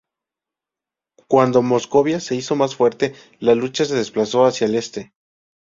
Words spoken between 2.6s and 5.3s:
fuerte, la lucha se desplazó hacia el este.